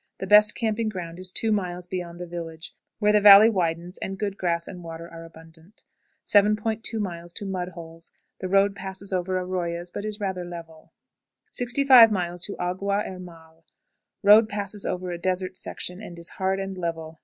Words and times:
The 0.17 0.25
best 0.25 0.55
camping 0.55 0.89
ground 0.89 1.19
is 1.19 1.31
two 1.31 1.51
miles 1.51 1.85
beyond 1.85 2.19
the 2.19 2.25
village, 2.25 2.73
where 2.97 3.11
the 3.13 3.21
valley 3.21 3.51
widens, 3.51 3.99
and 3.99 4.17
good 4.17 4.35
grass 4.35 4.67
and 4.67 4.81
water 4.83 5.07
are 5.07 5.23
abundant. 5.25 5.83
7.20. 6.25 6.99
Mud 7.47 7.69
Holes. 7.75 8.11
The 8.39 8.47
road 8.47 8.75
passes 8.75 9.13
over 9.13 9.37
arroyas, 9.39 9.91
but 9.93 10.03
is 10.03 10.19
rather 10.19 10.43
level. 10.43 10.91
65.00. 11.53 12.55
Agua 12.57 13.03
Hermal. 13.03 13.61
Road 14.23 14.49
passes 14.49 14.87
over 14.87 15.11
a 15.11 15.19
desert 15.19 15.55
section, 15.55 16.01
and 16.01 16.17
is 16.17 16.29
hard 16.31 16.59
and 16.59 16.75
level. 16.79 17.19